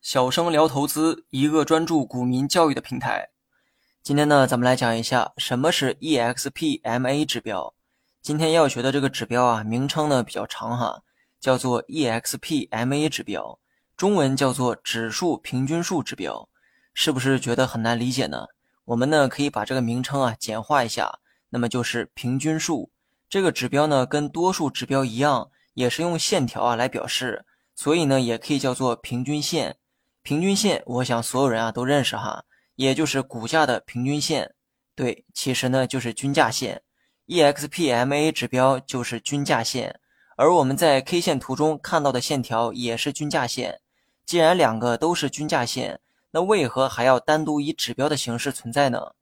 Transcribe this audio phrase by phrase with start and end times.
[0.00, 3.28] 小生聊投资，一个专注股民教育的平台。
[4.02, 7.74] 今天呢，咱们来讲一下什么是 EXPMA 指标。
[8.22, 11.02] 今天要学的这个指标啊，名称呢比较长哈，
[11.38, 13.58] 叫做 EXPMA 指标，
[13.98, 16.48] 中文叫做指数平均数指标。
[16.94, 18.46] 是不是觉得很难理解呢？
[18.86, 21.18] 我们呢可以把这个名称啊简化一下，
[21.50, 22.90] 那么就是平均数。
[23.28, 27.44] 这个指标呢跟多数指标一样，也是用线条啊来表示，
[27.74, 29.76] 所以呢也可以叫做平均线。
[30.22, 32.44] 平均线，我想所有人啊都认识哈，
[32.76, 34.54] 也就是股价的平均线。
[34.96, 36.80] 对，其实呢就是均价线。
[37.26, 40.00] EXPMA 指标就是均价线，
[40.36, 43.80] 而我们在 K 线图中看到的线条也是均价线。
[44.24, 46.00] 既然两个都是均价线，
[46.30, 49.12] 那为何还要单独以指标的形式存在呢？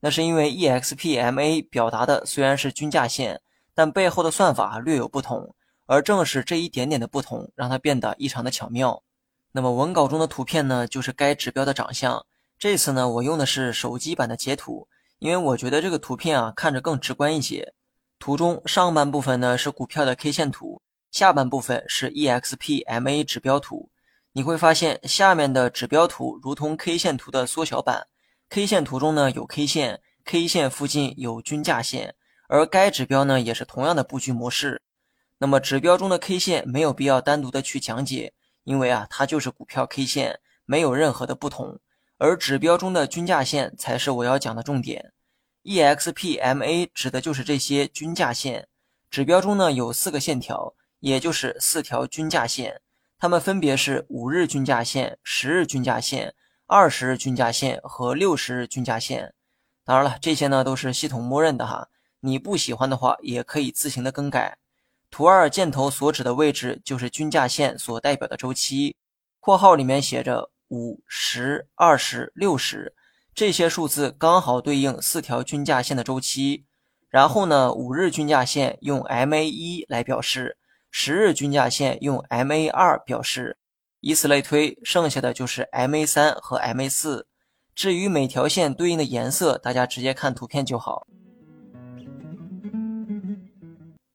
[0.00, 3.40] 那是因为 EXPMA 表达的虽然是均价线，
[3.74, 5.54] 但背后的算法略有不同，
[5.90, 9.02] 而正是这一点点的不同，让它变得异常的巧妙。
[9.50, 12.24] 那么文稿中的图片呢，就是该指标的长相。
[12.60, 14.86] 这次呢，我用的是手机版的截图，
[15.18, 17.74] 因为我觉得这个图片啊看着更直观一些。
[18.20, 23.90] 图中上半部分呢是股票的 K 线图，下半部分是 EXPMA 指标图。
[24.30, 28.06] 你会发现下面的指标图如同 K 线图的缩小版。
[28.48, 32.14] K 线图中呢有 K 线，K 线附近有均价线，
[32.46, 34.80] 而该指标呢也是同样的布局模式。
[35.40, 38.34] 那么指标中的 K 线没有必要单独的去讲解。
[38.64, 41.80] 因为啊，它就是股票 K 线，没有任何的不同，
[42.18, 45.12] 而指标中的均价线才是我要讲的重点。
[45.64, 48.68] EXPMA 指的就是这些均价线。
[49.10, 52.82] 指标中呢有四个线条，也就是四条均价线，
[53.18, 56.34] 它们分别是五日均价线、十日均价线、
[56.66, 59.34] 二十日均价线和六十日均价线。
[59.84, 61.88] 当然了，这些呢都是系统默认的哈，
[62.20, 64.58] 你不喜欢的话也可以自行的更改。
[65.10, 68.96] 图二箭头所指的位置就是均价线所代表的周期，
[69.40, 72.94] 括号里面写着五十、二十、六十
[73.34, 76.64] 这些数字刚好对应四条均价线的周期。
[77.08, 80.56] 然后呢，五日均价线用 MA 一来表示，
[80.92, 83.58] 十日均价线用 MA 二表示，
[83.98, 87.26] 以此类推，剩下的就是 MA 三和 MA 四。
[87.74, 91.08] 至于每条线对应的颜色，大家直接看图片就好。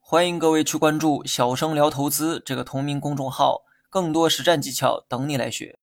[0.07, 5.79] 欢迎各位去关注“小生聊投资”这个同名公众号，更多实战技巧等你来学。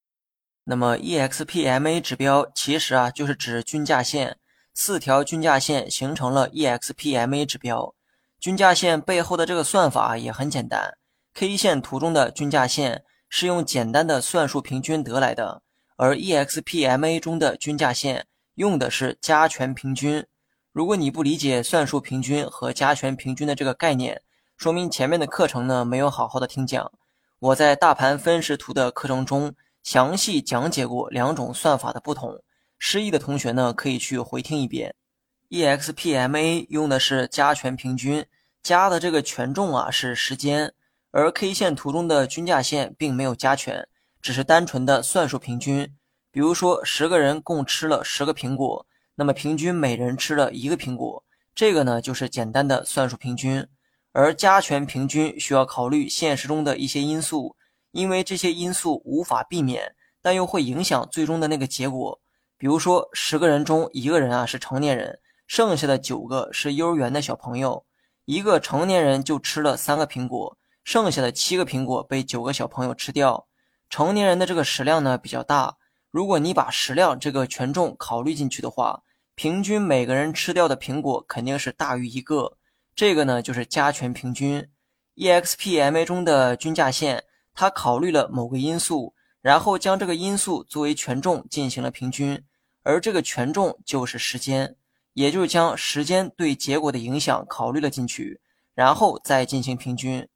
[0.62, 4.38] 那么，EXPMA 指标其实啊就是指均价线，
[4.72, 7.96] 四条均价线形成了 EXPMA 指标。
[8.38, 10.96] 均价线背后的这个算法也很简单
[11.34, 15.62] ，K 线图中的均价线是用简单的算术平均得来的，
[15.96, 20.24] 而 EXPMA 中的均价线用的是加权平均。
[20.72, 24.22] 如果你不理解算术平均和加权平均的这个概念，
[24.56, 26.90] 说明前面的课程呢没有好好的听讲。
[27.40, 32.42] 我在大盘分时图的课程中详细讲解过两种算法的不同，
[32.78, 34.94] 失忆的同学呢可以去回听一遍。
[35.50, 38.24] EXPMA 用的是加权平均，
[38.62, 40.72] 加的这个权重啊是时间，
[41.10, 43.86] 而 K 线图中的均价线并没有加权，
[44.22, 45.94] 只是单纯的算术平均。
[46.30, 48.86] 比如说十个人共吃了十个苹果。
[49.14, 51.22] 那么平均每人吃了一个苹果，
[51.54, 53.66] 这个呢就是简单的算术平均。
[54.12, 57.56] 而加权平均需要考虑现实中的一些因素，
[57.92, 62.20] 因为这些因素无法避免，但又会影响最终的那个结果。
[62.58, 67.84] 比如说十个人中一个人啊是成年人，剩下的九个是幼儿园的小朋友，
[68.26, 73.46] 一个成年人就吃了三个苹果，剩下的七个苹果被九个小朋友吃掉。
[73.88, 75.76] 成年人的这个食量呢比较大。
[76.12, 79.02] 如果你把食量这个权重考虑进去的话，
[79.34, 82.58] 平均每个人吃掉的苹果肯定是大于一个。
[82.94, 84.68] 这个呢就是加权平均。
[85.16, 87.24] EXPMA 中的均价线，
[87.54, 92.44] 它考虑了某个因素，然后将这个因素作为权重进行了平均，
[92.82, 94.76] 而这个权重就是时间，
[95.14, 98.38] 也就是将时间对结果的影响考虑了进去，
[98.74, 100.28] 然后再进行平均。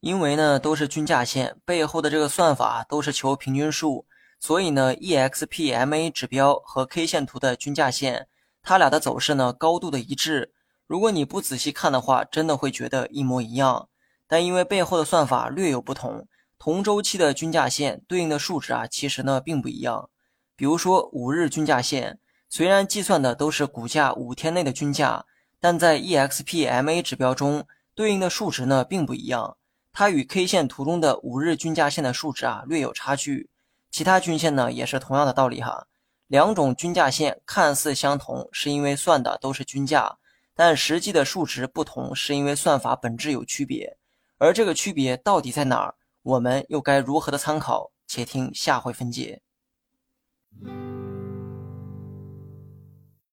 [0.00, 4.04] 因为呢都是均价线，背后的这个算法都是求平均数。
[4.42, 8.26] 所以呢，EXPMA 指标和 K 线图的均价线，
[8.60, 10.50] 它俩的走势呢高度的一致。
[10.88, 13.88] 如果你不仔细看的话，真的会觉得一模一样。
[14.26, 16.26] 但因为背后的算法略有不同，
[16.58, 20.10] 同周期的均价线对应的数值啊，其实呢并不一样。
[20.56, 22.18] 比如说五日均价线，
[22.48, 25.24] 虽然计算的都是股价五天内的均价，
[25.60, 29.56] 但在 EXPMA 指标中对应的数值呢并不一样。
[29.92, 33.48] 它与 K 线图中的五日均价线的数值啊略有差距。
[33.92, 35.86] 其他均线呢也是同样的道理哈，
[36.26, 40.16] 两种均价线看似相同，是因为算的都是均价，
[40.54, 43.98] 但实际的数值不同，是因为算法本质有区别。
[44.38, 45.94] 而这个区别到底在哪儿？
[46.22, 47.92] 我们又该如何的参考？
[48.06, 49.42] 且听下回分解。